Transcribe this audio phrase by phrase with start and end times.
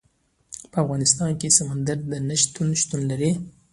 [0.71, 1.97] په افغانستان کې سمندر
[2.29, 3.31] نه شتون شتون لري.